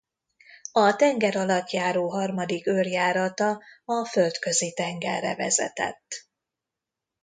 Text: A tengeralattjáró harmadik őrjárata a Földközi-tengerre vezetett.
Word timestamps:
A 0.71 0.95
tengeralattjáró 0.95 2.07
harmadik 2.09 2.67
őrjárata 2.67 3.61
a 3.85 4.05
Földközi-tengerre 4.05 5.35
vezetett. 5.35 6.05